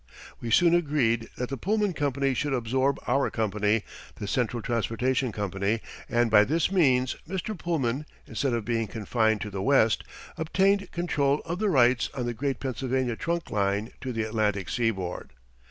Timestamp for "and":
6.09-6.31